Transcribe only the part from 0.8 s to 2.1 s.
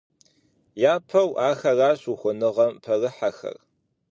Япэу ахэращ